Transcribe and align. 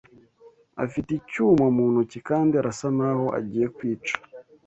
Afite 0.83 1.09
icyuma 1.19 1.65
mu 1.75 1.85
ntoki 1.91 2.19
kandi 2.29 2.53
arasa 2.59 2.87
n’aho 2.97 3.25
agiye 3.39 3.67
kwica 3.75 4.15